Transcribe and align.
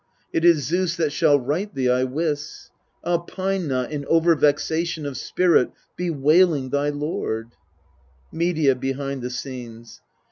It 0.33 0.43
is 0.43 0.63
Zeus 0.63 0.95
that 0.95 1.11
shall 1.11 1.39
right 1.39 1.71
thee, 1.71 1.87
I 1.87 2.05
wis. 2.05 2.71
Ah, 3.03 3.19
pine 3.19 3.67
not 3.67 3.91
in 3.91 4.03
over 4.07 4.33
vexation 4.35 5.05
Of 5.05 5.15
spirit, 5.15 5.69
bewailing 5.95 6.71
thy 6.71 6.89
lord! 6.89 7.51
Medea 8.31 8.73
(behind 8.73 9.21
the 9.21 9.29
scenes). 9.29 10.01